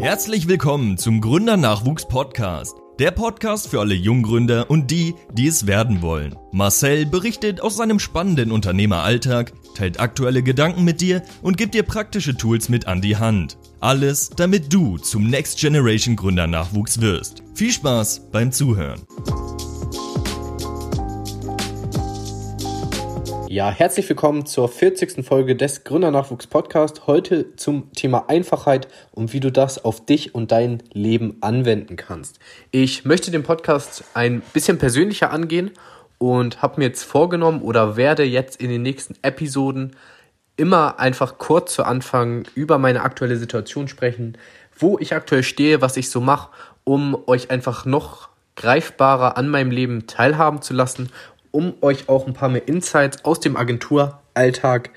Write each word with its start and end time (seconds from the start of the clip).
Herzlich 0.00 0.46
willkommen 0.46 0.96
zum 0.96 1.20
Gründernachwuchs 1.20 2.06
Podcast. 2.06 2.76
Der 3.00 3.10
Podcast 3.10 3.66
für 3.66 3.80
alle 3.80 3.94
Junggründer 3.94 4.70
und 4.70 4.92
die, 4.92 5.16
die 5.32 5.48
es 5.48 5.66
werden 5.66 6.02
wollen. 6.02 6.36
Marcel 6.52 7.04
berichtet 7.04 7.60
aus 7.60 7.76
seinem 7.76 7.98
spannenden 7.98 8.52
Unternehmeralltag, 8.52 9.52
teilt 9.74 9.98
aktuelle 9.98 10.44
Gedanken 10.44 10.84
mit 10.84 11.00
dir 11.00 11.22
und 11.42 11.56
gibt 11.56 11.74
dir 11.74 11.82
praktische 11.82 12.36
Tools 12.36 12.68
mit 12.68 12.86
an 12.86 13.00
die 13.00 13.16
Hand. 13.16 13.58
Alles, 13.80 14.30
damit 14.30 14.72
du 14.72 14.98
zum 14.98 15.28
Next 15.28 15.58
Generation 15.58 16.14
Gründernachwuchs 16.14 17.00
wirst. 17.00 17.42
Viel 17.54 17.72
Spaß 17.72 18.30
beim 18.30 18.52
Zuhören. 18.52 19.00
Ja, 23.50 23.70
herzlich 23.70 24.06
willkommen 24.10 24.44
zur 24.44 24.68
40. 24.68 25.24
Folge 25.24 25.56
des 25.56 25.82
Gründernachwuchs 25.82 26.48
Podcast. 26.48 27.06
Heute 27.06 27.56
zum 27.56 27.90
Thema 27.94 28.28
Einfachheit 28.28 28.88
und 29.10 29.32
wie 29.32 29.40
du 29.40 29.50
das 29.50 29.82
auf 29.86 30.04
dich 30.04 30.34
und 30.34 30.52
dein 30.52 30.82
Leben 30.92 31.38
anwenden 31.40 31.96
kannst. 31.96 32.40
Ich 32.72 33.06
möchte 33.06 33.30
den 33.30 33.44
Podcast 33.44 34.04
ein 34.12 34.42
bisschen 34.52 34.76
persönlicher 34.76 35.30
angehen 35.30 35.70
und 36.18 36.60
habe 36.60 36.78
mir 36.78 36.88
jetzt 36.88 37.04
vorgenommen 37.04 37.62
oder 37.62 37.96
werde 37.96 38.22
jetzt 38.22 38.60
in 38.60 38.68
den 38.68 38.82
nächsten 38.82 39.14
Episoden 39.22 39.96
immer 40.58 41.00
einfach 41.00 41.38
kurz 41.38 41.72
zu 41.72 41.84
Anfang 41.84 42.46
über 42.54 42.76
meine 42.76 43.00
aktuelle 43.00 43.38
Situation 43.38 43.88
sprechen, 43.88 44.36
wo 44.78 44.98
ich 44.98 45.14
aktuell 45.14 45.42
stehe, 45.42 45.80
was 45.80 45.96
ich 45.96 46.10
so 46.10 46.20
mache, 46.20 46.50
um 46.84 47.16
euch 47.26 47.50
einfach 47.50 47.86
noch 47.86 48.28
greifbarer 48.56 49.38
an 49.38 49.48
meinem 49.48 49.70
Leben 49.70 50.06
teilhaben 50.06 50.60
zu 50.60 50.74
lassen 50.74 51.08
um 51.50 51.74
euch 51.80 52.08
auch 52.08 52.26
ein 52.26 52.34
paar 52.34 52.48
mehr 52.48 52.66
Insights 52.68 53.24
aus 53.24 53.40
dem 53.40 53.56
Agenturalltag 53.56 54.90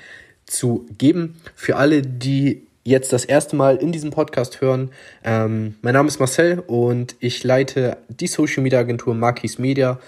zu 0.46 0.86
geben. 0.98 1.42
Für 1.56 1.78
alle, 1.78 2.02
die 2.02 2.68
jetzt 2.84 3.14
das 3.14 3.26
erste 3.26 3.56
Mal 3.56 3.78
in 3.78 3.92
diesem 3.92 4.12
Podcast 4.12 4.62
hören, 4.62 4.92
ähm, 5.24 5.76
mein 5.82 5.94
Name 5.94 6.08
ist 6.08 6.20
Marcel 6.20 6.60
und 6.60 7.16
ich 7.20 7.44
leite 7.44 7.98
die 8.10 8.28
Social 8.28 8.64
Media 8.64 8.80
Agentur 8.80 9.14
Marquis 9.14 9.60
Media. 9.60 10.00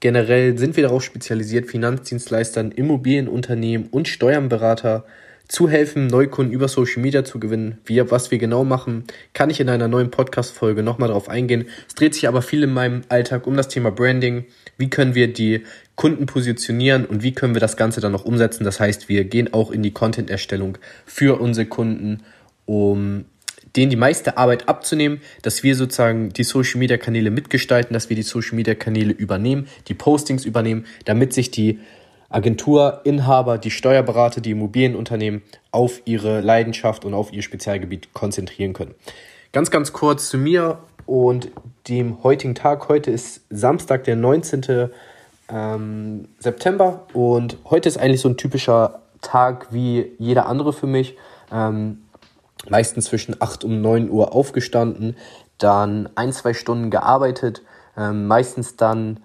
Generell 0.00 0.58
sind 0.58 0.76
wir 0.76 0.84
darauf 0.84 1.04
spezialisiert, 1.04 1.66
Finanzdienstleistern, 1.66 2.72
Immobilienunternehmen 2.72 3.88
und 3.88 4.08
Steuernberater 4.08 5.04
zu 5.48 5.68
helfen, 5.68 6.06
Neukunden 6.06 6.52
über 6.52 6.68
Social 6.68 7.02
Media 7.02 7.24
zu 7.24 7.38
gewinnen. 7.38 7.78
Wir, 7.84 8.10
was 8.10 8.30
wir 8.30 8.38
genau 8.38 8.64
machen, 8.64 9.04
kann 9.34 9.50
ich 9.50 9.60
in 9.60 9.68
einer 9.68 9.88
neuen 9.88 10.10
Podcast-Folge 10.10 10.82
nochmal 10.82 11.08
darauf 11.08 11.28
eingehen. 11.28 11.66
Es 11.86 11.94
dreht 11.94 12.14
sich 12.14 12.26
aber 12.26 12.42
viel 12.42 12.62
in 12.62 12.72
meinem 12.72 13.02
Alltag 13.08 13.46
um 13.46 13.56
das 13.56 13.68
Thema 13.68 13.90
Branding. 13.90 14.44
Wie 14.78 14.90
können 14.90 15.14
wir 15.14 15.32
die 15.32 15.64
Kunden 15.94 16.26
positionieren 16.26 17.04
und 17.04 17.22
wie 17.22 17.32
können 17.32 17.54
wir 17.54 17.60
das 17.60 17.76
Ganze 17.76 18.00
dann 18.00 18.12
noch 18.12 18.24
umsetzen? 18.24 18.64
Das 18.64 18.80
heißt, 18.80 19.08
wir 19.08 19.24
gehen 19.24 19.52
auch 19.52 19.70
in 19.70 19.82
die 19.82 19.92
Content-Erstellung 19.92 20.78
für 21.04 21.40
unsere 21.40 21.66
Kunden, 21.66 22.22
um 22.64 23.26
denen 23.76 23.90
die 23.90 23.96
meiste 23.96 24.36
Arbeit 24.36 24.68
abzunehmen, 24.68 25.20
dass 25.42 25.62
wir 25.62 25.74
sozusagen 25.74 26.30
die 26.30 26.44
Social 26.44 26.78
Media 26.78 26.96
Kanäle 26.96 27.30
mitgestalten, 27.30 27.94
dass 27.94 28.08
wir 28.08 28.16
die 28.16 28.22
Social 28.22 28.54
Media 28.54 28.74
Kanäle 28.74 29.12
übernehmen, 29.12 29.68
die 29.88 29.94
Postings 29.94 30.44
übernehmen, 30.44 30.86
damit 31.04 31.32
sich 31.32 31.50
die 31.50 31.78
Agenturinhaber, 32.32 33.58
die 33.58 33.70
Steuerberater, 33.70 34.40
die 34.40 34.52
Immobilienunternehmen 34.52 35.42
auf 35.70 36.00
ihre 36.04 36.40
Leidenschaft 36.40 37.04
und 37.04 37.14
auf 37.14 37.32
ihr 37.32 37.42
Spezialgebiet 37.42 38.12
konzentrieren 38.14 38.72
können. 38.72 38.94
Ganz, 39.52 39.70
ganz 39.70 39.92
kurz 39.92 40.28
zu 40.28 40.38
mir 40.38 40.78
und 41.06 41.50
dem 41.88 42.22
heutigen 42.22 42.54
Tag. 42.54 42.88
Heute 42.88 43.10
ist 43.10 43.42
Samstag, 43.50 44.04
der 44.04 44.16
19. 44.16 44.90
Ähm, 45.48 46.28
September 46.38 47.06
und 47.12 47.58
heute 47.68 47.88
ist 47.88 47.98
eigentlich 47.98 48.20
so 48.20 48.28
ein 48.28 48.36
typischer 48.36 49.00
Tag 49.20 49.68
wie 49.70 50.12
jeder 50.18 50.46
andere 50.46 50.72
für 50.72 50.86
mich. 50.86 51.16
Ähm, 51.52 52.02
meistens 52.68 53.06
zwischen 53.06 53.36
8 53.40 53.64
und 53.64 53.80
9 53.80 54.08
Uhr 54.10 54.34
aufgestanden, 54.34 55.16
dann 55.58 56.08
ein, 56.14 56.32
zwei 56.32 56.54
Stunden 56.54 56.90
gearbeitet, 56.90 57.62
ähm, 57.96 58.26
meistens 58.26 58.76
dann 58.76 59.20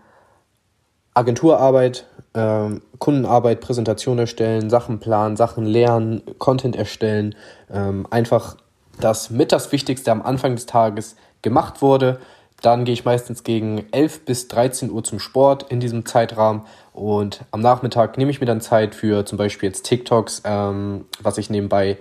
Agenturarbeit, 1.13 2.05
ähm, 2.37 2.81
Kundenarbeit, 2.99 3.61
Präsentation 3.61 4.19
erstellen, 4.19 4.69
Sachen 4.69 4.99
planen, 4.99 5.35
Sachen 5.35 5.65
lernen, 5.65 6.21
Content 6.37 6.75
erstellen. 6.75 7.35
Ähm, 7.71 8.05
einfach 8.11 8.57
das 8.99 9.31
mit 9.31 9.51
das 9.51 9.71
Wichtigste 9.71 10.11
am 10.11 10.21
Anfang 10.21 10.55
des 10.55 10.67
Tages 10.67 11.15
gemacht 11.41 11.81
wurde. 11.81 12.19
Dann 12.61 12.85
gehe 12.85 12.93
ich 12.93 13.05
meistens 13.05 13.43
gegen 13.43 13.85
11 13.91 14.25
bis 14.25 14.47
13 14.47 14.91
Uhr 14.91 15.03
zum 15.03 15.19
Sport 15.19 15.63
in 15.69 15.79
diesem 15.79 16.05
Zeitrahmen 16.05 16.61
und 16.93 17.43
am 17.51 17.61
Nachmittag 17.61 18.17
nehme 18.17 18.31
ich 18.31 18.39
mir 18.39 18.47
dann 18.47 18.61
Zeit 18.61 18.95
für 18.95 19.25
zum 19.25 19.37
Beispiel 19.37 19.69
jetzt 19.69 19.83
TikToks, 19.83 20.43
ähm, 20.45 21.05
was 21.21 21.37
ich 21.37 21.49
nebenbei 21.49 21.97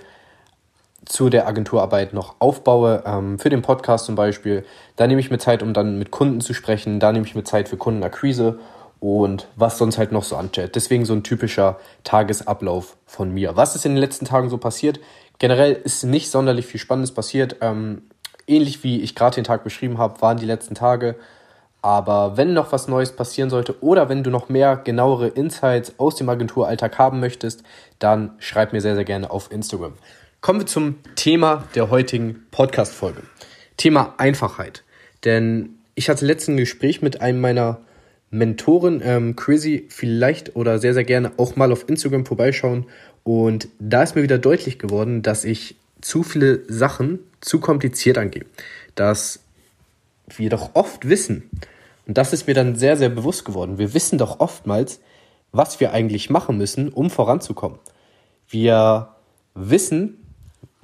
zu 1.06 1.30
der 1.30 1.46
Agenturarbeit 1.46 2.12
noch 2.12 2.36
aufbaue, 2.40 3.04
ähm, 3.06 3.38
für 3.38 3.48
den 3.48 3.62
Podcast 3.62 4.06
zum 4.06 4.16
Beispiel. 4.16 4.64
Da 4.96 5.06
nehme 5.06 5.20
ich 5.20 5.30
mir 5.30 5.38
Zeit, 5.38 5.62
um 5.62 5.72
dann 5.72 5.98
mit 5.98 6.10
Kunden 6.10 6.40
zu 6.40 6.52
sprechen. 6.52 7.00
Da 7.00 7.12
nehme 7.12 7.26
ich 7.26 7.34
mir 7.34 7.44
Zeit 7.44 7.68
für 7.68 7.76
Kundenakquise 7.76 8.58
und 9.00 9.46
was 9.56 9.78
sonst 9.78 9.98
halt 9.98 10.12
noch 10.12 10.24
so 10.24 10.36
ansteht. 10.36 10.74
Deswegen 10.74 11.04
so 11.04 11.12
ein 11.12 11.22
typischer 11.22 11.78
Tagesablauf 12.04 12.96
von 13.06 13.32
mir. 13.32 13.56
Was 13.56 13.76
ist 13.76 13.86
in 13.86 13.92
den 13.92 14.00
letzten 14.00 14.24
Tagen 14.24 14.48
so 14.48 14.58
passiert? 14.58 15.00
Generell 15.38 15.72
ist 15.72 16.04
nicht 16.04 16.30
sonderlich 16.30 16.66
viel 16.66 16.80
Spannendes 16.80 17.12
passiert. 17.12 17.56
Ähm, 17.60 18.02
ähnlich 18.46 18.82
wie 18.84 19.00
ich 19.00 19.14
gerade 19.14 19.34
den 19.34 19.44
Tag 19.44 19.64
beschrieben 19.64 19.98
habe, 19.98 20.20
waren 20.22 20.38
die 20.38 20.46
letzten 20.46 20.74
Tage. 20.74 21.16
Aber 21.82 22.36
wenn 22.36 22.52
noch 22.52 22.72
was 22.72 22.88
Neues 22.88 23.12
passieren 23.12 23.50
sollte 23.50 23.80
oder 23.82 24.08
wenn 24.08 24.24
du 24.24 24.30
noch 24.30 24.48
mehr 24.48 24.76
genauere 24.76 25.28
Insights 25.28 25.94
aus 25.98 26.16
dem 26.16 26.28
Agenturalltag 26.28 26.98
haben 26.98 27.20
möchtest, 27.20 27.62
dann 27.98 28.32
schreib 28.38 28.72
mir 28.72 28.80
sehr, 28.80 28.96
sehr 28.96 29.04
gerne 29.04 29.30
auf 29.30 29.52
Instagram. 29.52 29.92
Kommen 30.40 30.60
wir 30.60 30.66
zum 30.66 30.96
Thema 31.16 31.64
der 31.74 31.90
heutigen 31.90 32.46
Podcast-Folge. 32.50 33.22
Thema 33.76 34.14
Einfachheit. 34.16 34.82
Denn 35.24 35.78
ich 35.94 36.08
hatte 36.08 36.26
letzten 36.26 36.56
Gespräch 36.56 37.02
mit 37.02 37.20
einem 37.20 37.40
meiner 37.40 37.78
Mentoren, 38.30 39.00
ähm, 39.04 39.36
Chrissy, 39.36 39.86
vielleicht 39.88 40.56
oder 40.56 40.78
sehr, 40.78 40.94
sehr 40.94 41.04
gerne 41.04 41.32
auch 41.36 41.56
mal 41.56 41.72
auf 41.72 41.88
Instagram 41.88 42.26
vorbeischauen. 42.26 42.86
Und 43.24 43.68
da 43.78 44.02
ist 44.02 44.14
mir 44.14 44.22
wieder 44.22 44.38
deutlich 44.38 44.78
geworden, 44.78 45.22
dass 45.22 45.44
ich 45.44 45.76
zu 46.00 46.22
viele 46.22 46.62
Sachen 46.68 47.20
zu 47.40 47.60
kompliziert 47.60 48.18
angehe. 48.18 48.46
Dass 48.94 49.40
wir 50.36 50.50
doch 50.50 50.70
oft 50.74 51.08
wissen, 51.08 51.50
und 52.06 52.18
das 52.18 52.32
ist 52.32 52.46
mir 52.46 52.54
dann 52.54 52.76
sehr, 52.76 52.96
sehr 52.96 53.08
bewusst 53.08 53.44
geworden, 53.44 53.78
wir 53.78 53.94
wissen 53.94 54.18
doch 54.18 54.40
oftmals, 54.40 55.00
was 55.52 55.80
wir 55.80 55.92
eigentlich 55.92 56.30
machen 56.30 56.58
müssen, 56.58 56.88
um 56.88 57.10
voranzukommen. 57.10 57.78
Wir 58.48 59.08
wissen, 59.54 60.25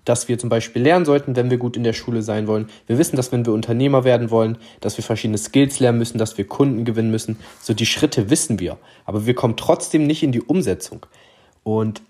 dass 0.04 0.28
wir 0.28 0.38
zum 0.38 0.48
Beispiel 0.48 0.82
lernen 0.82 1.04
sollten, 1.04 1.36
wenn 1.36 1.50
wir 1.50 1.58
gut 1.58 1.76
in 1.76 1.84
der 1.84 1.92
Schule 1.92 2.22
sein 2.22 2.46
wollen. 2.46 2.68
Wir 2.86 2.98
wissen, 2.98 3.16
dass 3.16 3.32
wenn 3.32 3.46
wir 3.46 3.52
Unternehmer 3.52 4.04
werden 4.04 4.30
wollen, 4.30 4.58
dass 4.80 4.96
wir 4.96 5.04
verschiedene 5.04 5.38
Skills 5.38 5.80
lernen 5.80 5.98
müssen, 5.98 6.18
dass 6.18 6.38
wir 6.38 6.46
Kunden 6.46 6.84
gewinnen 6.84 7.10
müssen. 7.10 7.38
So 7.60 7.74
die 7.74 7.86
Schritte 7.86 8.30
wissen 8.30 8.58
wir, 8.58 8.78
aber 9.04 9.26
wir 9.26 9.34
kommen 9.34 9.56
trotzdem 9.56 10.06
nicht 10.06 10.22
in 10.22 10.32
die 10.32 10.42
Umsetzung. 10.42 11.06
Und 11.62 12.02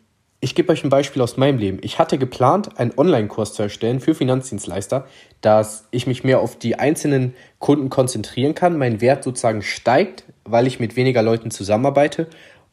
ich 0.44 0.56
gebe 0.56 0.72
euch 0.72 0.82
ein 0.82 0.90
Beispiel 0.90 1.22
aus 1.22 1.36
meinem 1.36 1.58
Leben. 1.58 1.78
Ich 1.82 2.00
hatte 2.00 2.18
geplant, 2.18 2.76
einen 2.76 2.92
Online-Kurs 2.96 3.54
zu 3.54 3.62
erstellen 3.62 4.00
für 4.00 4.12
Finanzdienstleister, 4.12 5.06
dass 5.40 5.86
ich 5.92 6.08
mich 6.08 6.24
mehr 6.24 6.40
auf 6.40 6.58
die 6.58 6.80
einzelnen 6.80 7.34
Kunden 7.60 7.90
konzentrieren 7.90 8.56
kann, 8.56 8.76
mein 8.76 9.00
Wert 9.00 9.22
sozusagen 9.22 9.62
steigt, 9.62 10.24
weil 10.44 10.66
ich 10.66 10.80
mit 10.80 10.96
weniger 10.96 11.22
Leuten 11.22 11.52
zusammenarbeite, 11.52 12.26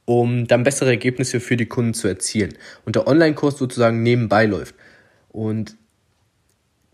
um 0.06 0.48
dann 0.48 0.64
bessere 0.64 0.90
Ergebnisse 0.90 1.40
für 1.40 1.58
die 1.58 1.68
Kunden 1.68 1.94
zu 1.94 2.08
erzielen. 2.08 2.56
Und 2.86 2.96
der 2.96 3.06
Online-Kurs 3.06 3.60
sozusagen 3.60 4.02
nebenbei 4.02 4.48
läuft. 4.48 4.74
Und 5.30 5.78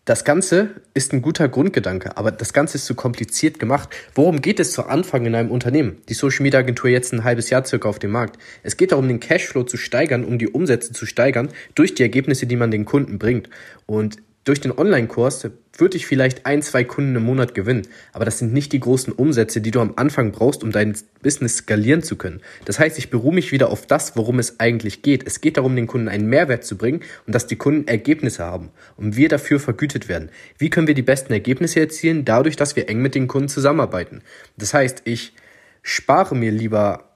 das 0.06 0.24
Ganze 0.24 0.70
ist 0.94 1.14
ein 1.14 1.24
guter 1.24 1.50
Grundgedanke, 1.50 2.16
aber 2.16 2.32
das 2.32 2.54
Ganze 2.54 2.78
ist 2.78 2.86
zu 2.86 2.94
kompliziert 2.94 3.58
gemacht. 3.58 3.90
Worum 4.14 4.40
geht 4.40 4.60
es 4.60 4.72
zu 4.72 4.86
Anfang 4.86 5.26
in 5.26 5.34
einem 5.34 5.50
Unternehmen? 5.50 5.98
Die 6.10 6.14
Social 6.14 6.44
Media 6.44 6.60
Agentur 6.60 6.92
jetzt 6.92 7.12
ein 7.12 7.24
halbes 7.24 7.50
Jahr 7.50 7.66
circa 7.66 7.90
auf 7.90 7.98
dem 7.98 8.12
Markt. 8.12 8.38
Es 8.62 8.78
geht 8.78 8.92
darum, 8.92 9.08
den 9.08 9.20
Cashflow 9.20 9.64
zu 9.64 9.78
steigern, 9.78 10.24
um 10.24 10.38
die 10.38 10.48
Umsätze 10.48 10.94
zu 10.94 11.08
steigern 11.08 11.50
durch 11.74 11.96
die 11.96 12.04
Ergebnisse, 12.04 12.46
die 12.46 12.56
man 12.56 12.70
den 12.70 12.86
Kunden 12.86 13.18
bringt. 13.18 13.50
Und 13.88 14.18
durch 14.46 14.62
den 14.62 14.72
Online-Kurs 14.72 15.50
würde 15.78 15.98
ich 15.98 16.06
vielleicht 16.06 16.46
ein, 16.46 16.62
zwei 16.62 16.84
Kunden 16.84 17.16
im 17.16 17.24
Monat 17.24 17.56
gewinnen. 17.56 17.88
Aber 18.14 18.26
das 18.26 18.40
sind 18.40 18.54
nicht 18.54 18.72
die 18.74 18.80
großen 18.80 19.12
Umsätze, 19.12 19.60
die 19.60 19.72
du 19.72 19.82
am 19.82 19.94
Anfang 19.96 20.32
brauchst, 20.32 20.64
um 20.64 20.72
dein 20.72 20.96
Business 21.22 21.58
skalieren 21.58 22.04
zu 22.04 22.16
können. 22.16 22.42
Das 22.64 22.80
heißt, 22.80 22.98
ich 23.00 23.10
beruhe 23.10 23.34
mich 23.34 23.52
wieder 23.52 23.72
auf 23.72 23.88
das, 23.88 24.16
worum 24.16 24.38
es 24.38 24.60
eigentlich 24.60 25.02
geht. 25.02 25.26
Es 25.26 25.42
geht 25.42 25.58
darum, 25.58 25.76
den 25.76 25.88
Kunden 25.88 26.08
einen 26.08 26.28
Mehrwert 26.30 26.64
zu 26.64 26.78
bringen 26.78 27.02
und 27.26 27.34
dass 27.34 27.48
die 27.48 27.56
Kunden 27.56 27.88
Ergebnisse 27.88 28.44
haben 28.44 28.70
und 28.98 29.18
wir 29.18 29.30
dafür 29.30 29.60
vergütet 29.60 30.08
werden. 30.08 30.30
Wie 30.60 30.70
können 30.70 30.88
wir 30.88 30.94
die 30.94 31.02
besten 31.02 31.34
Ergebnisse 31.34 31.80
erzielen? 31.80 32.24
Dadurch, 32.24 32.56
dass 32.56 32.76
wir 32.76 32.88
eng 32.88 33.02
mit 33.02 33.16
den 33.16 33.28
Kunden 33.28 33.50
zusammenarbeiten. 33.50 34.22
Das 34.58 34.76
heißt, 34.76 35.02
ich 35.06 35.34
spare 35.82 36.36
mir 36.36 36.52
lieber 36.52 37.10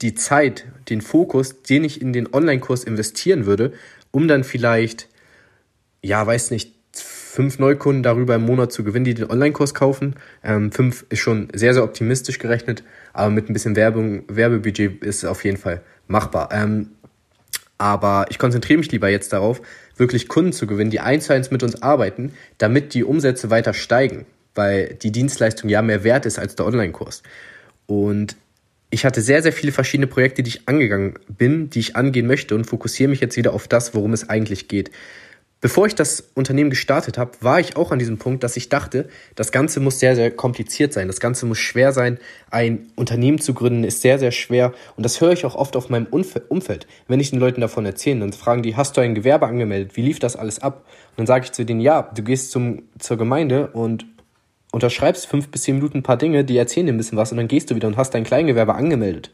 die 0.00 0.14
Zeit, 0.14 0.64
den 0.88 1.00
Fokus, 1.00 1.62
den 1.62 1.82
ich 1.82 2.00
in 2.00 2.12
den 2.12 2.32
Online-Kurs 2.32 2.84
investieren 2.84 3.46
würde, 3.46 3.72
um 4.12 4.28
dann 4.28 4.44
vielleicht 4.44 5.08
ja, 6.02 6.26
weiß 6.26 6.50
nicht, 6.50 6.74
fünf 6.92 7.58
Neukunden 7.58 8.02
darüber 8.02 8.34
im 8.34 8.42
Monat 8.42 8.72
zu 8.72 8.84
gewinnen, 8.84 9.04
die 9.06 9.14
den 9.14 9.30
Online-Kurs 9.30 9.72
kaufen. 9.72 10.16
Ähm, 10.44 10.70
fünf 10.72 11.06
ist 11.08 11.20
schon 11.20 11.48
sehr, 11.54 11.72
sehr 11.72 11.84
optimistisch 11.84 12.38
gerechnet, 12.38 12.84
aber 13.12 13.30
mit 13.30 13.48
ein 13.48 13.54
bisschen 13.54 13.76
Werbung, 13.76 14.24
Werbebudget 14.28 15.02
ist 15.02 15.18
es 15.18 15.24
auf 15.24 15.44
jeden 15.44 15.56
Fall 15.56 15.80
machbar. 16.08 16.50
Ähm, 16.52 16.90
Aber 17.78 18.26
ich 18.30 18.38
konzentriere 18.38 18.78
mich 18.78 18.92
lieber 18.92 19.08
jetzt 19.08 19.32
darauf, 19.32 19.60
wirklich 19.96 20.28
Kunden 20.28 20.52
zu 20.52 20.66
gewinnen, 20.66 20.90
die 20.90 21.00
eins 21.00 21.26
zu 21.26 21.32
eins 21.32 21.50
mit 21.50 21.62
uns 21.62 21.82
arbeiten, 21.82 22.32
damit 22.58 22.94
die 22.94 23.02
Umsätze 23.02 23.50
weiter 23.50 23.72
steigen, 23.72 24.24
weil 24.54 24.94
die 25.02 25.10
Dienstleistung 25.10 25.68
ja 25.68 25.82
mehr 25.82 26.04
wert 26.04 26.26
ist 26.26 26.38
als 26.38 26.54
der 26.54 26.66
Online-Kurs. 26.66 27.22
Und 27.86 28.36
ich 28.90 29.04
hatte 29.04 29.20
sehr, 29.20 29.42
sehr 29.42 29.52
viele 29.52 29.72
verschiedene 29.72 30.06
Projekte, 30.06 30.42
die 30.42 30.50
ich 30.50 30.68
angegangen 30.68 31.14
bin, 31.28 31.70
die 31.70 31.80
ich 31.80 31.96
angehen 31.96 32.26
möchte 32.26 32.54
und 32.54 32.66
fokussiere 32.66 33.10
mich 33.10 33.20
jetzt 33.20 33.36
wieder 33.36 33.52
auf 33.52 33.66
das, 33.66 33.94
worum 33.94 34.12
es 34.12 34.28
eigentlich 34.28 34.68
geht. 34.68 34.90
Bevor 35.62 35.86
ich 35.86 35.94
das 35.94 36.32
Unternehmen 36.34 36.70
gestartet 36.70 37.18
habe, 37.18 37.30
war 37.40 37.60
ich 37.60 37.76
auch 37.76 37.92
an 37.92 38.00
diesem 38.00 38.18
Punkt, 38.18 38.42
dass 38.42 38.56
ich 38.56 38.68
dachte, 38.68 39.08
das 39.36 39.52
Ganze 39.52 39.78
muss 39.78 40.00
sehr, 40.00 40.16
sehr 40.16 40.32
kompliziert 40.32 40.92
sein. 40.92 41.06
Das 41.06 41.20
Ganze 41.20 41.46
muss 41.46 41.58
schwer 41.58 41.92
sein. 41.92 42.18
Ein 42.50 42.88
Unternehmen 42.96 43.38
zu 43.38 43.54
gründen 43.54 43.84
ist 43.84 44.00
sehr, 44.02 44.18
sehr 44.18 44.32
schwer. 44.32 44.72
Und 44.96 45.04
das 45.04 45.20
höre 45.20 45.30
ich 45.30 45.44
auch 45.44 45.54
oft 45.54 45.76
auf 45.76 45.88
meinem 45.88 46.06
Umfeld. 46.06 46.88
Wenn 47.06 47.20
ich 47.20 47.30
den 47.30 47.38
Leuten 47.38 47.60
davon 47.60 47.86
erzähle, 47.86 48.18
dann 48.18 48.32
fragen 48.32 48.64
die, 48.64 48.74
hast 48.74 48.96
du 48.96 49.02
ein 49.02 49.14
Gewerbe 49.14 49.46
angemeldet? 49.46 49.96
Wie 49.96 50.02
lief 50.02 50.18
das 50.18 50.34
alles 50.34 50.58
ab? 50.58 50.84
Und 51.10 51.18
dann 51.18 51.26
sage 51.28 51.44
ich 51.44 51.52
zu 51.52 51.64
denen, 51.64 51.80
ja, 51.80 52.10
du 52.12 52.24
gehst 52.24 52.50
zum, 52.50 52.82
zur 52.98 53.16
Gemeinde 53.16 53.68
und 53.68 54.04
unterschreibst 54.72 55.28
fünf 55.28 55.48
bis 55.48 55.62
zehn 55.62 55.76
Minuten 55.76 55.98
ein 55.98 56.02
paar 56.02 56.16
Dinge, 56.16 56.44
die 56.44 56.56
erzählen 56.56 56.86
dir 56.86 56.92
ein 56.92 56.98
bisschen 56.98 57.18
was 57.18 57.30
und 57.30 57.36
dann 57.36 57.46
gehst 57.46 57.70
du 57.70 57.76
wieder 57.76 57.86
und 57.86 57.96
hast 57.96 58.14
dein 58.14 58.24
Kleingewerbe 58.24 58.74
angemeldet. 58.74 59.30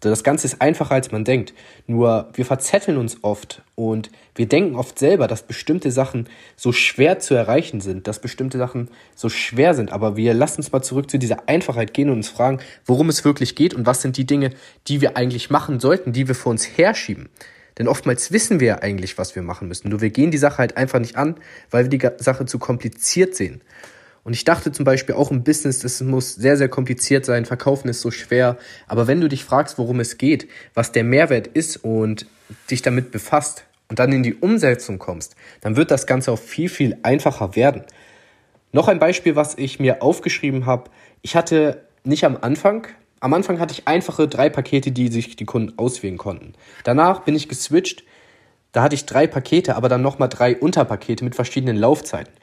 Das 0.00 0.22
Ganze 0.22 0.46
ist 0.46 0.60
einfacher, 0.60 0.92
als 0.92 1.10
man 1.10 1.24
denkt. 1.24 1.54
Nur 1.86 2.28
wir 2.34 2.44
verzetteln 2.44 2.98
uns 2.98 3.24
oft 3.24 3.62
und 3.76 4.10
wir 4.34 4.46
denken 4.46 4.76
oft 4.76 4.98
selber, 4.98 5.26
dass 5.26 5.42
bestimmte 5.42 5.90
Sachen 5.90 6.28
so 6.54 6.70
schwer 6.70 7.18
zu 7.18 7.34
erreichen 7.34 7.80
sind, 7.80 8.06
dass 8.06 8.20
bestimmte 8.20 8.58
Sachen 8.58 8.90
so 9.14 9.30
schwer 9.30 9.72
sind. 9.72 9.92
Aber 9.92 10.16
wir 10.16 10.34
lassen 10.34 10.58
uns 10.58 10.70
mal 10.70 10.82
zurück 10.82 11.10
zu 11.10 11.18
dieser 11.18 11.48
Einfachheit 11.48 11.94
gehen 11.94 12.10
und 12.10 12.16
uns 12.16 12.28
fragen, 12.28 12.60
worum 12.84 13.08
es 13.08 13.24
wirklich 13.24 13.54
geht 13.54 13.72
und 13.72 13.86
was 13.86 14.02
sind 14.02 14.18
die 14.18 14.26
Dinge, 14.26 14.50
die 14.86 15.00
wir 15.00 15.16
eigentlich 15.16 15.48
machen 15.48 15.80
sollten, 15.80 16.12
die 16.12 16.28
wir 16.28 16.34
vor 16.34 16.50
uns 16.50 16.66
herschieben. 16.76 17.30
Denn 17.78 17.88
oftmals 17.88 18.32
wissen 18.32 18.60
wir 18.60 18.66
ja 18.66 18.78
eigentlich, 18.78 19.16
was 19.16 19.34
wir 19.34 19.42
machen 19.42 19.68
müssen. 19.68 19.88
Nur 19.88 20.02
wir 20.02 20.10
gehen 20.10 20.30
die 20.30 20.38
Sache 20.38 20.58
halt 20.58 20.76
einfach 20.76 20.98
nicht 20.98 21.16
an, 21.16 21.36
weil 21.70 21.90
wir 21.90 21.98
die 21.98 22.22
Sache 22.22 22.44
zu 22.44 22.58
kompliziert 22.58 23.34
sehen. 23.34 23.62
Und 24.26 24.32
ich 24.32 24.42
dachte 24.42 24.72
zum 24.72 24.84
Beispiel 24.84 25.14
auch 25.14 25.30
im 25.30 25.44
Business, 25.44 25.78
das 25.78 26.00
muss 26.00 26.34
sehr, 26.34 26.56
sehr 26.56 26.68
kompliziert 26.68 27.24
sein, 27.24 27.44
verkaufen 27.44 27.88
ist 27.88 28.00
so 28.00 28.10
schwer. 28.10 28.56
Aber 28.88 29.06
wenn 29.06 29.20
du 29.20 29.28
dich 29.28 29.44
fragst, 29.44 29.78
worum 29.78 30.00
es 30.00 30.18
geht, 30.18 30.48
was 30.74 30.90
der 30.90 31.04
Mehrwert 31.04 31.46
ist 31.46 31.76
und 31.76 32.26
dich 32.68 32.82
damit 32.82 33.12
befasst 33.12 33.66
und 33.88 34.00
dann 34.00 34.10
in 34.10 34.24
die 34.24 34.34
Umsetzung 34.34 34.98
kommst, 34.98 35.36
dann 35.60 35.76
wird 35.76 35.92
das 35.92 36.08
Ganze 36.08 36.32
auch 36.32 36.40
viel, 36.40 36.68
viel 36.68 36.98
einfacher 37.04 37.54
werden. 37.54 37.84
Noch 38.72 38.88
ein 38.88 38.98
Beispiel, 38.98 39.36
was 39.36 39.56
ich 39.56 39.78
mir 39.78 40.02
aufgeschrieben 40.02 40.66
habe. 40.66 40.90
Ich 41.22 41.36
hatte 41.36 41.84
nicht 42.02 42.24
am 42.24 42.36
Anfang, 42.40 42.88
am 43.20 43.32
Anfang 43.32 43.60
hatte 43.60 43.74
ich 43.74 43.86
einfache 43.86 44.26
drei 44.26 44.48
Pakete, 44.48 44.90
die 44.90 45.06
sich 45.06 45.36
die 45.36 45.44
Kunden 45.44 45.78
auswählen 45.78 46.18
konnten. 46.18 46.54
Danach 46.82 47.20
bin 47.20 47.36
ich 47.36 47.48
geswitcht. 47.48 48.02
Da 48.72 48.82
hatte 48.82 48.96
ich 48.96 49.06
drei 49.06 49.28
Pakete, 49.28 49.76
aber 49.76 49.88
dann 49.88 50.02
nochmal 50.02 50.28
drei 50.28 50.56
Unterpakete 50.56 51.22
mit 51.22 51.36
verschiedenen 51.36 51.76
Laufzeiten. 51.76 52.34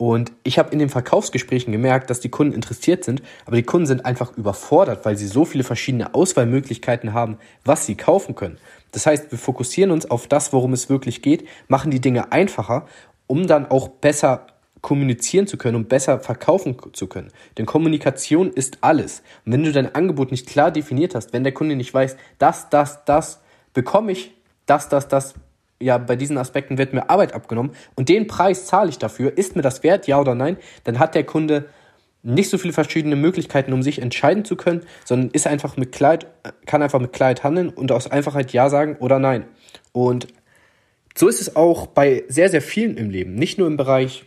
Und 0.00 0.32
ich 0.44 0.58
habe 0.58 0.72
in 0.72 0.78
den 0.78 0.88
Verkaufsgesprächen 0.88 1.72
gemerkt, 1.72 2.08
dass 2.08 2.20
die 2.20 2.30
Kunden 2.30 2.54
interessiert 2.54 3.04
sind, 3.04 3.20
aber 3.44 3.56
die 3.56 3.64
Kunden 3.64 3.86
sind 3.86 4.06
einfach 4.06 4.34
überfordert, 4.34 5.04
weil 5.04 5.18
sie 5.18 5.26
so 5.26 5.44
viele 5.44 5.62
verschiedene 5.62 6.14
Auswahlmöglichkeiten 6.14 7.12
haben, 7.12 7.36
was 7.66 7.84
sie 7.84 7.96
kaufen 7.96 8.34
können. 8.34 8.56
Das 8.92 9.04
heißt, 9.04 9.30
wir 9.30 9.36
fokussieren 9.36 9.90
uns 9.90 10.10
auf 10.10 10.26
das, 10.26 10.54
worum 10.54 10.72
es 10.72 10.88
wirklich 10.88 11.20
geht, 11.20 11.46
machen 11.68 11.90
die 11.90 12.00
Dinge 12.00 12.32
einfacher, 12.32 12.86
um 13.26 13.46
dann 13.46 13.70
auch 13.70 13.88
besser 13.88 14.46
kommunizieren 14.80 15.46
zu 15.46 15.58
können 15.58 15.76
und 15.76 15.90
besser 15.90 16.18
verkaufen 16.18 16.78
zu 16.94 17.06
können. 17.06 17.28
Denn 17.58 17.66
Kommunikation 17.66 18.50
ist 18.50 18.78
alles. 18.80 19.22
Und 19.44 19.52
wenn 19.52 19.64
du 19.64 19.70
dein 19.70 19.94
Angebot 19.94 20.30
nicht 20.30 20.46
klar 20.46 20.70
definiert 20.70 21.14
hast, 21.14 21.34
wenn 21.34 21.44
der 21.44 21.52
Kunde 21.52 21.76
nicht 21.76 21.92
weiß, 21.92 22.16
das, 22.38 22.70
das, 22.70 23.04
das 23.04 23.42
bekomme 23.74 24.12
ich, 24.12 24.32
das, 24.64 24.88
das, 24.88 25.08
das 25.08 25.34
ja, 25.80 25.98
bei 25.98 26.16
diesen 26.16 26.38
Aspekten 26.38 26.78
wird 26.78 26.92
mir 26.92 27.08
Arbeit 27.08 27.34
abgenommen 27.34 27.72
und 27.96 28.08
den 28.08 28.26
Preis 28.26 28.66
zahle 28.66 28.90
ich 28.90 28.98
dafür, 28.98 29.36
ist 29.36 29.56
mir 29.56 29.62
das 29.62 29.82
wert, 29.82 30.06
ja 30.06 30.20
oder 30.20 30.34
nein, 30.34 30.56
dann 30.84 30.98
hat 30.98 31.14
der 31.14 31.24
Kunde 31.24 31.68
nicht 32.22 32.50
so 32.50 32.58
viele 32.58 32.74
verschiedene 32.74 33.16
Möglichkeiten, 33.16 33.72
um 33.72 33.82
sich 33.82 34.00
entscheiden 34.00 34.44
zu 34.44 34.56
können, 34.56 34.82
sondern 35.04 35.30
ist 35.30 35.46
einfach 35.46 35.76
mit 35.76 35.92
Kleid, 35.92 36.26
kann 36.66 36.82
einfach 36.82 37.00
mit 37.00 37.12
Kleid 37.12 37.44
handeln 37.44 37.70
und 37.70 37.92
aus 37.92 38.10
Einfachheit 38.10 38.52
Ja 38.52 38.68
sagen 38.68 38.96
oder 39.00 39.18
Nein. 39.18 39.44
Und 39.92 40.28
so 41.14 41.28
ist 41.28 41.40
es 41.40 41.56
auch 41.56 41.86
bei 41.86 42.24
sehr, 42.28 42.50
sehr 42.50 42.62
vielen 42.62 42.96
im 42.96 43.10
Leben, 43.10 43.34
nicht 43.34 43.58
nur 43.58 43.66
im 43.66 43.76
Bereich 43.76 44.26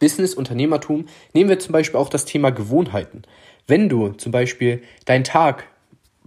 Business, 0.00 0.34
Unternehmertum. 0.34 1.06
Nehmen 1.32 1.50
wir 1.50 1.58
zum 1.58 1.72
Beispiel 1.72 1.98
auch 1.98 2.08
das 2.08 2.24
Thema 2.24 2.50
Gewohnheiten. 2.50 3.22
Wenn 3.66 3.88
du 3.88 4.10
zum 4.10 4.32
Beispiel 4.32 4.82
deinen 5.04 5.24
Tag 5.24 5.64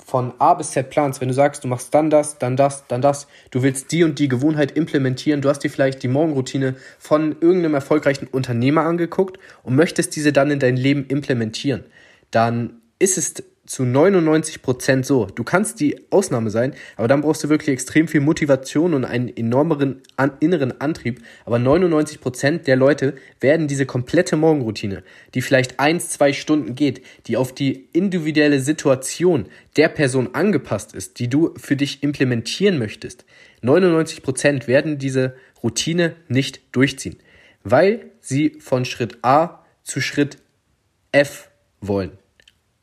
von 0.05 0.33
A 0.39 0.53
bis 0.53 0.71
Z 0.71 0.89
planst, 0.89 1.21
wenn 1.21 1.27
du 1.27 1.33
sagst, 1.33 1.63
du 1.63 1.67
machst 1.67 1.93
dann 1.93 2.09
das, 2.09 2.37
dann 2.37 2.57
das, 2.57 2.87
dann 2.87 3.01
das, 3.01 3.27
du 3.51 3.63
willst 3.63 3.91
die 3.91 4.03
und 4.03 4.19
die 4.19 4.27
Gewohnheit 4.27 4.71
implementieren, 4.71 5.41
du 5.41 5.49
hast 5.49 5.59
dir 5.59 5.69
vielleicht 5.69 6.03
die 6.03 6.07
Morgenroutine 6.07 6.75
von 6.99 7.35
irgendeinem 7.39 7.75
erfolgreichen 7.75 8.27
Unternehmer 8.27 8.83
angeguckt 8.83 9.39
und 9.63 9.75
möchtest 9.75 10.15
diese 10.15 10.33
dann 10.33 10.51
in 10.51 10.59
dein 10.59 10.77
Leben 10.77 11.05
implementieren, 11.07 11.83
dann 12.31 12.81
ist 12.99 13.17
es 13.17 13.43
zu 13.71 13.85
99 13.85 14.61
Prozent 14.61 15.05
so. 15.05 15.27
Du 15.27 15.45
kannst 15.45 15.79
die 15.79 15.95
Ausnahme 16.09 16.49
sein, 16.49 16.73
aber 16.97 17.07
dann 17.07 17.21
brauchst 17.21 17.41
du 17.45 17.47
wirklich 17.47 17.69
extrem 17.69 18.09
viel 18.09 18.19
Motivation 18.19 18.93
und 18.93 19.05
einen 19.05 19.29
enormeren 19.29 20.01
an, 20.17 20.33
inneren 20.41 20.81
Antrieb. 20.81 21.21
Aber 21.45 21.57
99 21.57 22.19
Prozent 22.19 22.67
der 22.67 22.75
Leute 22.75 23.15
werden 23.39 23.69
diese 23.69 23.85
komplette 23.85 24.35
Morgenroutine, 24.35 25.03
die 25.33 25.41
vielleicht 25.41 25.79
eins, 25.79 26.09
zwei 26.09 26.33
Stunden 26.33 26.75
geht, 26.75 27.01
die 27.27 27.37
auf 27.37 27.55
die 27.55 27.87
individuelle 27.93 28.59
Situation 28.59 29.45
der 29.77 29.87
Person 29.87 30.35
angepasst 30.35 30.93
ist, 30.93 31.19
die 31.19 31.29
du 31.29 31.53
für 31.55 31.77
dich 31.77 32.03
implementieren 32.03 32.77
möchtest, 32.77 33.23
99 33.61 34.21
Prozent 34.21 34.67
werden 34.67 34.97
diese 34.97 35.33
Routine 35.63 36.17
nicht 36.27 36.59
durchziehen, 36.73 37.15
weil 37.63 38.11
sie 38.19 38.57
von 38.59 38.83
Schritt 38.83 39.19
A 39.21 39.63
zu 39.83 40.01
Schritt 40.01 40.39
F 41.13 41.49
wollen 41.79 42.20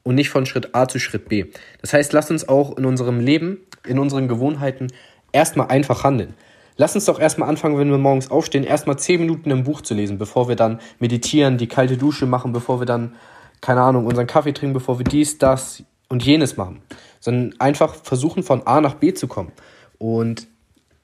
und 0.09 0.15
nicht 0.15 0.31
von 0.31 0.47
Schritt 0.47 0.75
A 0.75 0.89
zu 0.89 0.99
Schritt 0.99 1.29
B. 1.29 1.45
Das 1.83 1.93
heißt, 1.93 2.15
lass 2.15 2.31
uns 2.31 2.49
auch 2.49 2.79
in 2.79 2.87
unserem 2.87 3.21
Leben, 3.21 3.59
in 3.87 3.99
unseren 3.99 4.27
Gewohnheiten 4.27 4.87
erstmal 5.33 5.67
einfach 5.67 6.03
handeln. 6.03 6.33
Lass 6.79 6.95
uns 6.95 7.05
doch 7.05 7.21
erstmal 7.21 7.51
anfangen, 7.51 7.77
wenn 7.77 7.91
wir 7.91 7.99
morgens 7.99 8.31
aufstehen, 8.31 8.65
erstmal 8.65 8.99
zehn 8.99 9.21
Minuten 9.21 9.53
ein 9.53 9.65
Buch 9.65 9.83
zu 9.83 9.93
lesen, 9.93 10.17
bevor 10.17 10.49
wir 10.49 10.57
dann 10.57 10.81
meditieren, 10.99 11.59
die 11.59 11.67
kalte 11.67 11.99
Dusche 11.99 12.25
machen, 12.25 12.55
bevor 12.55 12.81
wir 12.81 12.87
dann, 12.87 13.17
keine 13.61 13.83
Ahnung, 13.83 14.07
unseren 14.07 14.27
Kaffee 14.27 14.55
trinken, 14.55 14.73
bevor 14.73 14.99
wir 14.99 15.05
dies, 15.05 15.37
das 15.37 15.83
und 16.09 16.25
jenes 16.25 16.57
machen. 16.57 16.81
Sondern 17.21 17.61
einfach 17.61 17.95
versuchen, 17.95 18.43
von 18.43 18.67
A 18.67 18.81
nach 18.81 18.95
B 18.95 19.13
zu 19.13 19.29
kommen. 19.29 19.53
Und 19.99 20.47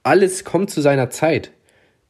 alles 0.03 0.47
kommt 0.47 0.71
zu 0.71 0.81
seiner 0.81 1.11
Zeit. 1.11 1.51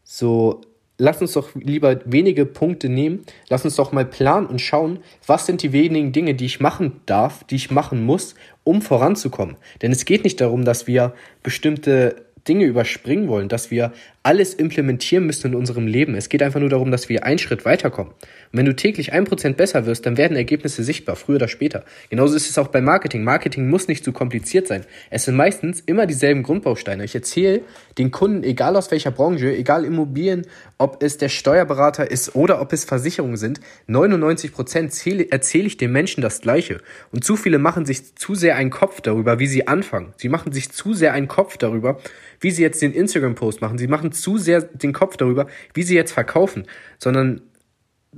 So, 0.05 0.61
lass 0.99 1.21
uns 1.21 1.33
doch 1.33 1.55
lieber 1.55 2.01
wenige 2.05 2.47
Punkte 2.47 2.89
nehmen. 2.89 3.25
Lass 3.49 3.65
uns 3.65 3.77
doch 3.77 3.93
mal 3.93 4.05
planen 4.05 4.47
und 4.47 4.61
schauen, 4.61 5.01
was 5.27 5.47
sind 5.47 5.63
die 5.63 5.73
wenigen 5.73 6.13
Dinge, 6.13 6.35
die 6.35 6.47
ich 6.47 6.61
machen 6.61 7.01
darf, 7.07 7.45
die 7.45 7.57
ich 7.57 7.71
machen 7.71 8.05
muss, 8.05 8.35
um 8.63 8.83
voranzukommen. 8.83 9.57
Denn 9.83 9.93
es 9.93 10.05
geht 10.05 10.25
nicht 10.25 10.41
darum, 10.41 10.65
dass 10.65 10.87
wir 10.87 11.15
bestimmte 11.43 12.25
Dinge 12.47 12.65
überspringen 12.65 13.29
wollen, 13.29 13.49
dass 13.49 13.71
wir 13.71 13.93
alles 14.25 14.55
implementieren 14.55 15.27
müssen 15.27 15.49
in 15.49 15.55
unserem 15.55 15.87
Leben. 15.87 16.15
Es 16.15 16.31
geht 16.31 16.43
einfach 16.43 16.59
nur 16.59 16.71
darum, 16.71 16.91
dass 16.91 17.11
wir 17.11 17.25
einen 17.25 17.39
Schritt 17.39 17.67
weiterkommen. 17.67 18.15
Und 18.15 18.59
wenn 18.59 18.65
du 18.65 18.75
täglich 18.75 19.13
ein 19.13 19.25
Prozent 19.25 19.59
besser 19.59 19.85
wirst, 19.85 20.07
dann 20.07 20.17
werden 20.17 20.35
Ergebnisse 20.35 20.83
sichtbar, 20.83 21.15
früher 21.15 21.37
oder 21.37 21.47
später. 21.47 21.85
Genauso 22.09 22.35
ist 22.35 22.49
es 22.49 22.57
auch 22.57 22.69
bei 22.69 22.81
Marketing. 22.81 23.23
Marketing 23.23 23.69
muss 23.69 23.87
nicht 23.87 24.03
zu 24.03 24.13
kompliziert 24.13 24.67
sein. 24.67 24.87
Es 25.11 25.27
sind 25.27 25.37
meistens 25.37 25.83
immer 25.85 26.07
dieselben 26.07 26.43
Grundbausteine. 26.43 27.05
Ich 27.05 27.15
erzähle 27.15 27.61
den 27.99 28.11
Kunden, 28.11 28.45
egal 28.45 28.77
aus 28.77 28.91
welcher 28.91 29.11
Branche, 29.11 29.55
egal 29.55 29.85
Immobilien, 29.85 30.47
ob 30.79 31.03
es 31.03 31.19
der 31.19 31.29
Steuerberater 31.29 32.11
ist 32.11 32.35
oder 32.35 32.63
ob 32.63 32.73
es 32.73 32.87
Versicherungen 32.87 33.37
sind, 33.37 33.61
99 33.89 34.53
Prozent 34.53 34.95
erzähle 35.31 35.67
ich 35.67 35.77
den 35.77 35.93
Menschen 35.93 36.23
das 36.23 36.41
Gleiche. 36.41 36.81
Und 37.13 37.25
zu 37.25 37.37
viele 37.37 37.59
machen 37.59 37.85
sich 37.85 38.17
zu 38.17 38.35
sehr 38.35 38.57
einen 38.57 38.71
Kopf 38.71 39.03
darüber, 39.03 39.39
wie 39.39 39.47
sie 39.47 39.69
anfangen. 39.69 40.15
Sie 40.17 40.31
machen 40.31 40.53
sich 40.53 40.71
zu 40.71 40.95
sehr 40.95 41.13
einen 41.13 41.29
Kopf 41.29 41.59
darüber, 41.59 42.01
wie 42.41 42.51
sie 42.51 42.63
jetzt 42.63 42.81
den 42.81 42.93
Instagram-Post 42.93 43.61
machen. 43.61 43.77
Sie 43.77 43.87
machen 43.87 44.14
zu 44.15 44.39
sehr 44.39 44.63
den 44.63 44.93
Kopf 44.93 45.17
darüber, 45.17 45.47
wie 45.75 45.83
sie 45.83 45.95
jetzt 45.95 46.13
verkaufen, 46.13 46.65
sondern, 46.99 47.43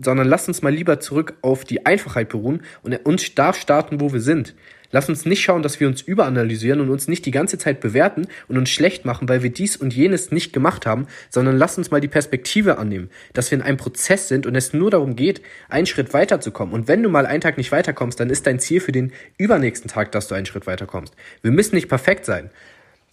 sondern 0.01 0.29
lasst 0.29 0.49
uns 0.49 0.63
mal 0.63 0.73
lieber 0.73 1.01
zurück 1.01 1.35
auf 1.43 1.65
die 1.65 1.87
Einfachheit 1.87 2.29
beruhen 2.29 2.63
und 2.83 2.95
uns 3.07 3.35
da 3.35 3.53
starten, 3.53 4.01
wo 4.01 4.13
wir 4.13 4.21
sind. 4.21 4.55
Lass 4.93 5.09
uns 5.09 5.25
nicht 5.25 5.43
schauen, 5.43 5.63
dass 5.63 5.81
wir 5.81 5.89
uns 5.89 6.03
überanalysieren 6.03 6.81
und 6.81 6.91
uns 6.91 7.09
nicht 7.09 7.27
die 7.27 7.31
ganze 7.31 7.59
Zeit 7.59 7.81
bewerten 7.81 8.29
und 8.49 8.57
uns 8.57 8.71
schlecht 8.71 9.05
machen, 9.05 9.29
weil 9.29 9.43
wir 9.43 9.51
dies 9.51 9.77
und 9.77 9.95
jenes 9.95 10.31
nicht 10.31 10.53
gemacht 10.53 10.87
haben, 10.87 11.07
sondern 11.31 11.57
lass 11.57 11.77
uns 11.79 11.91
mal 11.91 12.01
die 12.01 12.09
Perspektive 12.09 12.79
annehmen, 12.79 13.11
dass 13.33 13.51
wir 13.51 13.59
in 13.59 13.63
einem 13.63 13.77
Prozess 13.77 14.29
sind 14.29 14.47
und 14.47 14.55
es 14.55 14.73
nur 14.73 14.91
darum 14.91 15.17
geht, 15.17 15.43
einen 15.69 15.87
Schritt 15.87 16.15
weiterzukommen. 16.15 16.75
Und 16.75 16.89
wenn 16.89 17.03
du 17.03 17.09
mal 17.09 17.27
einen 17.27 17.41
Tag 17.41 17.57
nicht 17.57 17.73
weiterkommst, 17.73 18.21
dann 18.21 18.31
ist 18.31 18.47
dein 18.47 18.61
Ziel 18.61 18.81
für 18.81 18.93
den 18.93 19.13
übernächsten 19.39 19.91
Tag, 19.91 20.13
dass 20.13 20.29
du 20.29 20.35
einen 20.35 20.47
Schritt 20.47 20.67
weiterkommst. 20.67 21.15
Wir 21.43 21.51
müssen 21.51 21.75
nicht 21.75 21.89
perfekt 21.89 22.25
sein. 22.25 22.51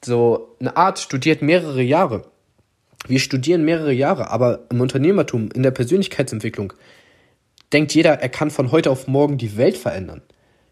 So 0.04 0.56
eine 0.60 0.76
Art 0.78 1.00
studiert 1.00 1.42
mehrere 1.42 1.82
Jahre. 1.82 2.26
Wir 3.08 3.20
studieren 3.20 3.66
mehrere 3.66 3.92
Jahre, 3.92 4.30
aber 4.30 4.66
im 4.70 4.82
Unternehmertum, 4.82 5.50
in 5.54 5.64
der 5.64 5.72
Persönlichkeitsentwicklung, 5.72 6.74
denkt 7.72 7.94
jeder, 7.94 8.14
er 8.14 8.30
kann 8.30 8.52
von 8.52 8.72
heute 8.72 8.92
auf 8.92 9.08
morgen 9.08 9.38
die 9.38 9.58
Welt 9.58 9.78
verändern. 9.78 10.22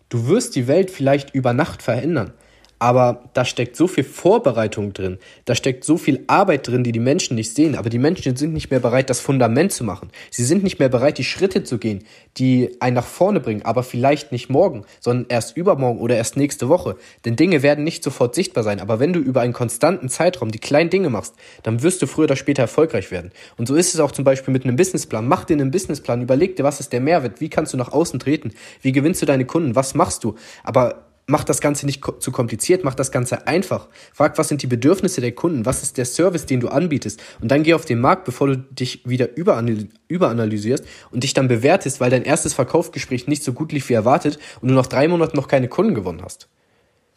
Du 0.10 0.28
wirst 0.28 0.56
die 0.56 0.68
Welt 0.68 0.92
vielleicht 0.92 1.34
über 1.34 1.54
Nacht 1.54 1.82
verändern, 1.82 2.34
Aber 2.82 3.30
da 3.36 3.46
steckt 3.46 3.76
so 3.76 3.86
viel 3.86 4.04
Vorbereitung 4.04 4.92
drin, 4.94 5.20
da 5.46 5.54
steckt 5.54 5.84
so 5.84 5.98
viel 5.98 6.24
Arbeit 6.26 6.68
drin, 6.68 6.84
die 6.84 6.92
die 6.92 7.00
Menschen 7.00 7.36
nicht 7.36 7.54
sehen. 7.54 7.76
Aber 7.76 7.92
die 7.92 8.00
Menschen 8.00 8.36
sind 8.36 8.54
nicht 8.54 8.72
mehr 8.72 8.80
bereit, 8.80 9.12
das 9.12 9.20
Fundament 9.20 9.72
zu 9.72 9.84
machen. 9.84 10.10
Sie 10.32 10.44
sind 10.44 10.64
nicht 10.64 10.80
mehr 10.80 10.90
bereit, 10.90 11.20
die 11.20 11.24
Schritte 11.24 11.64
zu 11.64 11.78
gehen, 11.78 12.06
die 12.38 12.76
einen 12.80 12.96
nach 12.96 13.06
vorne 13.06 13.40
bringen, 13.40 13.62
aber 13.62 13.84
vielleicht 13.84 14.32
nicht 14.32 14.50
morgen, 14.50 14.84
sondern 15.00 15.28
erst 15.30 15.56
übermorgen 15.56 16.00
oder 16.00 16.16
erst 16.16 16.38
nächste 16.38 16.70
Woche. 16.70 16.96
Denn 17.24 17.36
Dinge 17.36 17.62
werden 17.62 17.84
nicht 17.84 18.04
sofort 18.04 18.34
sichtbar 18.34 18.64
sein. 18.64 18.80
Aber 18.80 19.00
wenn 19.00 19.14
du 19.14 19.20
über 19.20 19.42
einen 19.42 19.54
konstanten 19.54 20.10
Zeitraum 20.10 20.50
die 20.50 20.58
kleinen 20.58 20.90
Dinge 20.90 21.12
machst, 21.12 21.36
dann 21.62 21.84
wirst 21.84 22.02
du 22.02 22.08
früher 22.08 22.24
oder 22.24 22.36
später 22.36 22.64
erfolgreich 22.64 23.12
werden. 23.12 23.32
Und 23.58 23.68
so 23.68 23.76
ist 23.76 23.94
es 23.94 24.00
auch 24.00 24.12
zum 24.12 24.26
Beispiel 24.26 24.54
mit 24.54 24.64
einem 24.64 24.76
Businessplan. 24.76 25.28
Mach 25.28 25.46
dir 25.46 25.54
einen 25.54 25.70
Businessplan, 25.70 26.24
überleg 26.24 26.56
dir, 26.56 26.64
was 26.64 26.80
ist 26.80 26.92
der 26.94 27.02
Mehrwert, 27.02 27.42
wie 27.42 27.50
kannst 27.50 27.74
du 27.74 27.78
nach 27.78 27.92
außen 27.92 28.20
treten, 28.20 28.54
wie 28.82 28.92
gewinnst 28.92 29.22
du 29.22 29.28
deine 29.28 29.46
Kunden, 29.46 29.76
was 29.76 29.94
machst 29.94 30.24
du. 30.24 30.34
Aber 30.64 31.11
Mach 31.32 31.46
das 31.46 31.62
Ganze 31.62 31.86
nicht 31.86 32.04
zu 32.20 32.30
kompliziert, 32.34 32.84
mach 32.84 32.94
das 32.94 33.10
Ganze 33.10 33.48
einfach. 33.48 33.88
Frag, 34.12 34.38
was 34.38 34.50
sind 34.50 34.64
die 34.64 34.68
Bedürfnisse 34.68 35.22
der 35.22 35.32
Kunden, 35.32 35.66
was 35.66 35.82
ist 35.82 35.98
der 35.98 36.04
Service, 36.04 36.46
den 36.46 36.60
du 36.60 36.68
anbietest. 36.68 37.24
Und 37.40 37.50
dann 37.52 37.64
geh 37.64 37.74
auf 37.74 37.86
den 37.86 38.02
Markt, 38.02 38.26
bevor 38.26 38.48
du 38.48 38.58
dich 38.58 39.08
wieder 39.08 39.30
überanalysierst 39.38 40.84
und 41.10 41.24
dich 41.24 41.34
dann 41.34 41.48
bewertest, 41.48 42.02
weil 42.02 42.10
dein 42.10 42.24
erstes 42.24 42.54
Verkaufsgespräch 42.54 43.28
nicht 43.28 43.46
so 43.46 43.54
gut 43.54 43.72
lief 43.72 43.88
wie 43.88 43.94
erwartet 43.94 44.40
und 44.60 44.68
du 44.68 44.74
nach 44.74 44.88
drei 44.88 45.08
Monaten 45.08 45.38
noch 45.38 45.48
keine 45.48 45.70
Kunden 45.70 45.96
gewonnen 45.96 46.22
hast. 46.22 46.50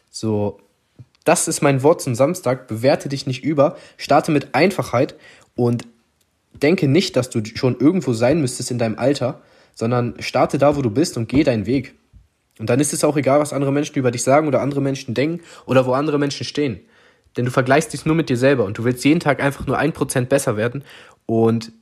So, 0.09 0.61
das 1.25 1.49
ist 1.49 1.61
mein 1.61 1.83
Wort 1.83 2.01
zum 2.01 2.15
Samstag. 2.15 2.69
Bewerte 2.69 3.09
dich 3.09 3.27
nicht 3.27 3.43
über, 3.43 3.75
starte 3.97 4.31
mit 4.31 4.55
Einfachheit 4.55 5.15
und 5.57 5.89
denke 6.53 6.87
nicht, 6.87 7.17
dass 7.17 7.29
du 7.29 7.41
schon 7.43 7.77
irgendwo 7.81 8.13
sein 8.13 8.39
müsstest 8.39 8.71
in 8.71 8.77
deinem 8.77 8.97
Alter, 8.97 9.41
sondern 9.73 10.15
starte 10.19 10.57
da, 10.57 10.77
wo 10.77 10.81
du 10.81 10.89
bist 10.89 11.17
und 11.17 11.27
geh 11.27 11.43
deinen 11.43 11.65
Weg. 11.65 11.95
Und 12.59 12.69
dann 12.69 12.79
ist 12.79 12.93
es 12.93 13.03
auch 13.03 13.17
egal, 13.17 13.39
was 13.39 13.53
andere 13.53 13.71
Menschen 13.71 13.97
über 13.97 14.11
dich 14.11 14.23
sagen 14.23 14.47
oder 14.47 14.61
andere 14.61 14.81
Menschen 14.81 15.13
denken 15.13 15.43
oder 15.65 15.85
wo 15.85 15.93
andere 15.93 16.19
Menschen 16.19 16.45
stehen. 16.45 16.79
Denn 17.35 17.45
du 17.45 17.51
vergleichst 17.51 17.91
dich 17.93 18.05
nur 18.05 18.15
mit 18.15 18.29
dir 18.29 18.37
selber 18.37 18.63
und 18.63 18.77
du 18.77 18.83
willst 18.85 19.03
jeden 19.03 19.19
Tag 19.19 19.41
einfach 19.41 19.67
nur 19.67 19.77
ein 19.77 19.91
Prozent 19.91 20.29
besser 20.29 20.55
werden 20.55 20.83
und 21.25 21.73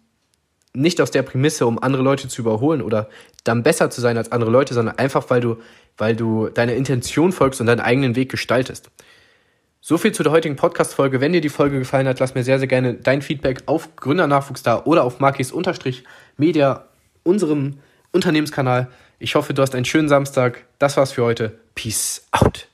nicht 0.73 0.99
aus 0.99 1.11
der 1.11 1.21
Prämisse, 1.21 1.67
um 1.67 1.81
andere 1.81 2.01
Leute 2.01 2.27
zu 2.27 2.41
überholen 2.41 2.81
oder 2.81 3.07
dann 3.43 3.61
besser 3.61 3.91
zu 3.91 4.01
sein 4.01 4.17
als 4.17 4.31
andere 4.31 4.49
Leute, 4.49 4.73
sondern 4.73 4.97
einfach, 4.97 5.29
weil 5.29 5.41
du, 5.41 5.57
weil 5.97 6.15
du 6.15 6.49
deiner 6.49 6.73
Intention 6.73 7.31
folgst 7.31 7.61
und 7.61 7.67
deinen 7.67 7.81
eigenen 7.81 8.15
Weg 8.15 8.31
gestaltest. 8.31 8.89
So 9.81 9.97
viel 9.97 10.13
zu 10.13 10.23
der 10.23 10.31
heutigen 10.31 10.55
Podcast-Folge. 10.55 11.19
Wenn 11.19 11.33
dir 11.33 11.41
die 11.41 11.49
Folge 11.49 11.77
gefallen 11.77 12.07
hat, 12.07 12.19
lass 12.19 12.35
mir 12.35 12.43
sehr, 12.43 12.57
sehr 12.57 12.69
gerne 12.69 12.95
dein 12.95 13.21
Feedback 13.21 13.63
auf 13.65 13.95
Gründernachwuchs 13.97 14.63
da 14.63 14.83
oder 14.85 15.03
auf 15.03 15.19
Markis-Media, 15.19 16.85
unserem 17.23 17.79
Unternehmenskanal. 18.13 18.89
Ich 19.23 19.35
hoffe, 19.35 19.53
du 19.53 19.61
hast 19.61 19.73
einen 19.73 19.85
schönen 19.85 20.09
Samstag. 20.09 20.65
Das 20.79 20.97
war's 20.97 21.13
für 21.13 21.23
heute. 21.23 21.57
Peace 21.75 22.27
out. 22.31 22.67